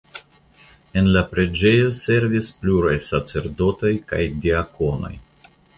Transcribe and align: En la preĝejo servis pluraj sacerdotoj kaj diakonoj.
En 1.01 1.09
la 1.15 1.23
preĝejo 1.33 1.91
servis 1.99 2.51
pluraj 2.63 2.97
sacerdotoj 3.11 3.95
kaj 4.13 4.27
diakonoj. 4.47 5.19